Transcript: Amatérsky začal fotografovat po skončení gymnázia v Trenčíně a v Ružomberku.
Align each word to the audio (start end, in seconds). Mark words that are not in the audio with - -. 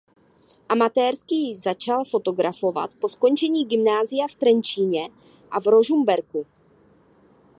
Amatérsky 0.69 1.55
začal 1.57 2.05
fotografovat 2.05 2.89
po 3.01 3.09
skončení 3.09 3.65
gymnázia 3.65 4.27
v 4.27 4.35
Trenčíně 4.35 5.09
a 5.51 5.59
v 5.59 5.65
Ružomberku. 5.65 6.45